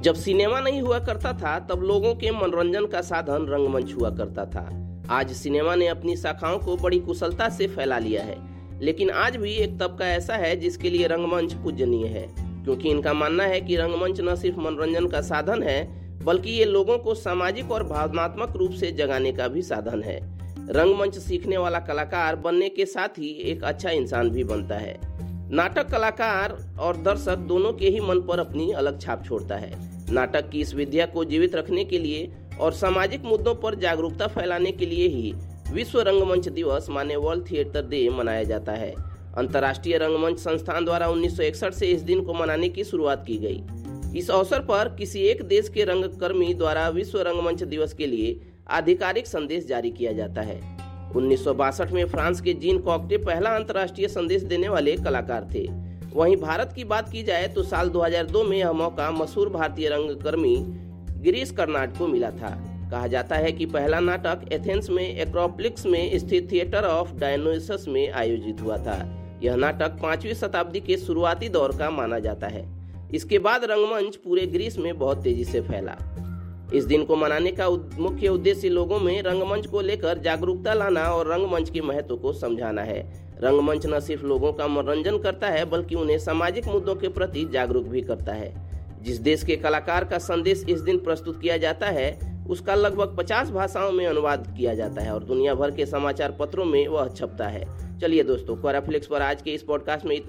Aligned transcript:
जब 0.00 0.14
सिनेमा 0.14 0.60
नहीं 0.60 0.82
हुआ 0.82 0.98
करता 0.98 1.32
था, 1.32 1.58
तब 1.58 1.82
लोगों 1.82 2.14
के 2.14 2.30
मनोरंजन 2.30 2.86
का 2.86 3.00
साधन 3.00 3.46
रंगमंच 3.46 3.94
हुआ 3.94 4.10
करता 4.10 4.44
था। 4.44 4.90
आज 5.10 5.32
सिनेमा 5.32 5.74
ने 5.74 5.86
अपनी 5.86 6.16
शाखाओं 6.16 6.58
को 6.58 6.76
बड़ी 6.76 6.98
कुशलता 6.98 7.48
से 7.48 7.66
फैला 7.66 7.98
लिया 7.98 8.22
है। 8.22 8.50
लेकिन 8.80 9.10
आज 9.10 9.36
भी 9.36 9.52
एक 9.52 9.78
तबका 9.80 10.08
ऐसा 10.08 10.34
है, 10.34 10.56
जिसके 10.56 10.90
लिए 10.90 11.06
रंगमंच 11.06 11.54
पूजनीय 11.54 12.06
है। 12.06 12.34
क्योंकि 12.64 12.88
इनका 12.88 13.12
मानना 13.12 13.44
है 13.44 13.60
कि 13.60 13.76
रंगमंच 13.76 14.20
न 14.20 14.34
सिर्फ़ 14.36 14.58
मनोरंजन 14.58 15.06
का 15.06 15.20
साधन 15.20 15.62
है, 15.62 16.10
बल्कि 16.24 16.50
ये 16.50 16.64
लोगों 16.64 16.98
को 16.98 17.14
सामाजिक 17.14 17.70
और 17.70 17.84
भावनात्मक 17.84 18.56
रूप 18.56 18.70
से 18.70 18.92
जगाने 18.92 19.32
का 19.32 19.48
भी 19.48 19.62
साधन 19.62 20.02
है। 20.02 20.38
रंगमंच 20.70 21.18
सीखने 21.18 21.56
वाला 21.56 21.78
कलाकार 21.78 22.36
बनने 22.36 22.68
के 22.68 22.86
साथ 22.86 23.08
ही 23.08 23.28
एक 23.28 23.64
अच्छा 23.64 23.90
इंसान 23.90 24.30
भी 24.30 24.44
बनता 24.44 24.74
है। 24.74 25.00
नाटक 25.52 25.88
कलाकार 25.90 26.76
और 26.80 26.96
दर्शक 26.96 27.36
दोनों 27.36 27.72
के 27.72 27.88
ही 27.88 28.00
मन 28.00 28.20
पर 28.20 28.38
अपनी 28.38 28.72
अलग 28.72 29.00
छाप 29.00 29.24
छोड़ता 29.24 29.56
है। 29.56 29.72
नाटक 30.12 30.50
की 30.50 30.60
इस 30.60 30.74
विद्या 30.74 31.06
को 31.06 31.24
जीवित 31.24 31.54
रखने 31.54 31.84
के 31.84 31.98
लिए 31.98 32.32
और 32.60 32.72
सामाजिक 32.72 33.24
मुद्दों 33.24 33.54
पर 33.54 33.74
जागरूकता 33.74 34.26
फैलाने 34.26 34.72
के 34.72 34.86
लिए 34.86 35.08
ही 35.08 35.32
विश्व 35.72 36.00
रंगमंच 36.00 36.48
दिवस 36.48 36.86
माने 36.90 37.16
वर्ल्ड 37.16 37.50
थिएटर 37.50 37.86
डे 37.86 38.10
मनाया 38.10 38.42
जाता 38.42 38.72
है। 38.72 38.94
अंतर्राष्ट्रीय 39.36 39.98
रंगमंच 39.98 40.38
संस्थान 40.38 40.84
द्वारा 40.84 41.08
1961 41.08 41.72
से 41.72 41.86
इस 41.86 42.00
दिन 42.00 42.20
को 42.20 42.34
मनाने 42.34 42.68
की 42.68 42.84
शुरुआत 42.84 43.24
की 43.26 43.36
गई। 43.36 43.62
इस 44.18 44.30
अवसर 44.30 44.58
पर 44.58 44.96
किसी 44.98 45.20
एक 45.20 45.42
देश 45.42 45.68
के 45.68 45.84
रंगकर्मी 45.84 46.54
द्वारा 46.54 46.88
विश्व 46.88 47.20
रंगमंच 47.20 47.62
दिवस 47.62 47.92
के 47.92 48.06
लिए 48.06 48.40
आधिकारिक 48.70 49.26
संदेश 49.26 49.66
जारी 49.66 49.90
किया 49.90 50.12
जाता 50.12 50.40
है। 50.40 50.79
उन्नीस 51.16 51.44
सौ 51.44 51.54
बासठ 51.54 51.92
में 51.92 52.04
फ्रांस 52.04 52.40
के 52.40 52.52
जीन 52.52 52.78
कॉकटे 52.78 53.16
पहला 53.16 53.50
अंतर्राष्ट्रीय 53.50 54.08
संदेश 54.08 54.42
देने 54.42 54.68
वाले 54.68 54.96
कलाकार 54.96 55.48
थे। 55.54 55.66
वहीं 56.14 56.36
भारत 56.36 56.72
की 56.76 56.84
बात 56.84 57.12
की 57.12 57.22
जाए 57.22 57.48
तो 57.48 57.62
साल 57.62 57.88
2002 57.88 58.44
में 58.44 58.56
यह 58.58 58.72
मौका 58.72 59.10
मशहूर 59.10 59.48
भारतीय 59.48 59.88
रंगकर्मी 59.88 60.56
गिरीश 61.20 61.50
कर्नाड 61.50 61.96
को 61.96 62.06
मिला 62.06 62.30
था। 62.30 62.50
कहा 62.90 63.06
जाता 63.06 63.36
है 63.36 63.52
कि 63.52 63.66
पहला 63.66 64.00
नाटक 64.00 64.52
एथेंस 64.52 64.90
में 64.90 65.18
एक्रोप्लिक्स 65.18 65.86
में 65.86 66.18
स्थित 66.18 66.52
थिएटर 66.52 66.84
ऑफ़ 66.84 67.12
डायनोसिस 67.14 67.88
में 67.88 68.12
आयोजित 68.12 68.60
हुआ 68.60 68.76
था। 68.76 68.98
यह 69.42 69.56
नाटक 69.56 69.98
पांचवी 70.02 70.34
शताब्दी 70.34 70.80
के 70.80 70.96
शुरुआती 70.96 71.48
दौर 71.48 71.76
का 71.78 71.90
माना 71.90 72.18
जाता 72.18 72.46
है। 72.46 72.64
इसके 73.14 73.38
बाद 73.38 73.64
रंगमंच 73.64 74.16
पूरे 74.16 74.46
ग्रीस 74.46 74.78
में 74.78 74.98
बहुत 74.98 75.22
तेज़ी 75.22 75.44
से 75.44 75.60
फैला। 75.60 75.96
इस 76.74 76.84
दिन 76.84 77.04
को 77.04 77.16
मनाने 77.16 77.52
का 77.52 77.70
मुख्य 77.98 78.28
उद्देश्य 78.28 78.68
लोगों 78.68 78.98
में 78.98 79.22
रंगमंच 79.22 79.66
को 79.66 79.80
लेकर 79.80 80.18
जागरूकता 80.18 80.74
लाना 80.74 81.02
और 81.02 81.32
रंगमंच 81.32 81.70
के 81.70 81.80
महत्व 81.80 82.16
को 82.16 82.32
समझाना 82.32 82.82
है। 82.82 83.30
रंगमंच 83.42 83.86
न 83.86 84.00
सिर्फ़ 84.00 84.24
लोगों 84.24 84.52
का 84.52 84.68
मनोरंजन 84.68 85.18
करता 85.18 85.48
है, 85.48 85.64
बल्कि 85.64 85.94
उन्हें 85.94 86.18
सामाजिक 86.18 86.66
मुद्दों 86.66 86.94
के 86.94 87.08
प्रति 87.08 87.44
जागरूक 87.52 87.84
भी 87.84 88.00
करता 88.00 88.32
है। 88.32 88.70
जिस 89.02 89.16
देश 89.16 89.44
के 89.44 89.56
कलाकार 89.56 90.04
का 90.04 90.18
संदेश 90.18 90.64
इस 90.68 90.80
दिन 90.80 90.98
प्रस्तुत 90.98 91.42
किया 91.42 91.56
जाता 91.56 91.86
है, 91.86 92.30
उसका 92.50 92.74
लगभग 92.74 93.16
50 93.16 93.50
भाषाओं 93.50 93.92
में 93.92 94.06
अनुवाद 94.06 94.54
किया 94.58 94.74
जाता 94.74 95.02
है 95.02 95.14
और 95.14 95.24
दुनिया 95.24 95.54
भर 95.54 95.70
के 95.70 95.86
समाचार 95.86 96.36
पत्रों 96.40 96.64
में 96.64 96.88
वह 96.88 97.08
छपता 97.08 97.48
है। 97.48 97.90
चलिए 97.98 98.22
दोस्तों 98.22 98.56
पर 98.56 99.22
आज 99.22 99.42
के 99.42 99.50
इस 99.50 99.62
पॉडकास्ट 99.62 100.06
में 100.06 100.16
इतना 100.16 100.28